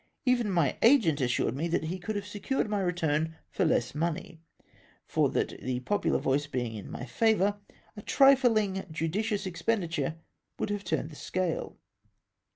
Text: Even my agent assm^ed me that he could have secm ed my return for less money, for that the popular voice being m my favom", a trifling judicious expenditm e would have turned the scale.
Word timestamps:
Even 0.25 0.49
my 0.49 0.77
agent 0.81 1.19
assm^ed 1.19 1.53
me 1.53 1.67
that 1.67 1.83
he 1.83 1.99
could 1.99 2.15
have 2.15 2.25
secm 2.25 2.59
ed 2.59 2.67
my 2.67 2.79
return 2.79 3.35
for 3.51 3.65
less 3.65 3.93
money, 3.93 4.41
for 5.05 5.29
that 5.29 5.49
the 5.61 5.79
popular 5.81 6.17
voice 6.17 6.47
being 6.47 6.75
m 6.75 6.89
my 6.89 7.03
favom", 7.03 7.59
a 7.95 8.01
trifling 8.01 8.83
judicious 8.89 9.45
expenditm 9.45 10.13
e 10.13 10.15
would 10.57 10.71
have 10.71 10.83
turned 10.83 11.11
the 11.11 11.15
scale. 11.15 11.77